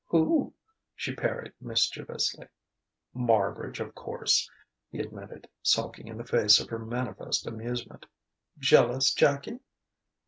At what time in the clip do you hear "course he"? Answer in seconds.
3.93-4.97